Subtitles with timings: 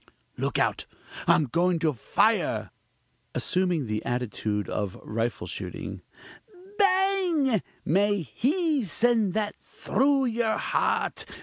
[0.35, 0.87] Look out,
[1.27, 2.71] I'm going to fire
[3.35, 6.01] (assuming the attitude of rifle shooting)
[6.79, 7.61] bang!
[7.85, 11.25] may He send that through your heart!